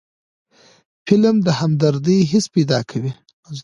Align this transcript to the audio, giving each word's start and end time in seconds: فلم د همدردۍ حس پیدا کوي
فلم 1.05 1.35
د 1.45 1.47
همدردۍ 1.59 2.19
حس 2.31 2.45
پیدا 2.55 2.79
کوي 2.89 3.11